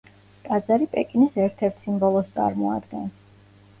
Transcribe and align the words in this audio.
ტაძარი 0.45 0.87
პეკინის 0.95 1.37
ერთ-ერთ 1.43 1.85
სიმბოლოს 1.85 2.35
წარმოადგენს. 2.39 3.15